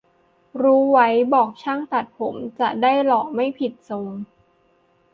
[0.61, 4.07] รู้ไว้บอกช่างตัดผม จะได้หล่อไม่ผิดทรง